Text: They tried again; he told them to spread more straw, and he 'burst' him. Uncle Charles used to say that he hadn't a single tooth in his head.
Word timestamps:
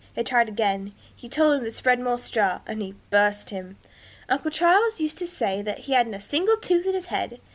They 0.15 0.23
tried 0.23 0.49
again; 0.49 0.95
he 1.15 1.29
told 1.29 1.55
them 1.59 1.63
to 1.65 1.69
spread 1.69 1.99
more 1.99 2.17
straw, 2.17 2.61
and 2.65 2.81
he 2.81 2.95
'burst' 3.11 3.51
him. 3.51 3.77
Uncle 4.29 4.49
Charles 4.49 4.99
used 4.99 5.19
to 5.19 5.27
say 5.27 5.61
that 5.61 5.81
he 5.85 5.93
hadn't 5.93 6.15
a 6.15 6.19
single 6.21 6.57
tooth 6.57 6.87
in 6.87 6.95
his 6.95 7.05
head. 7.13 7.39